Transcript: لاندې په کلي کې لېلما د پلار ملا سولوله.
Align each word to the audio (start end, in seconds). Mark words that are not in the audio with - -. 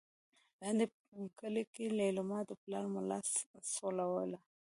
لاندې 0.61 0.85
په 0.93 1.19
کلي 1.39 1.63
کې 1.73 1.85
لېلما 1.97 2.39
د 2.49 2.51
پلار 2.63 2.85
ملا 2.95 3.19
سولوله. 3.73 4.39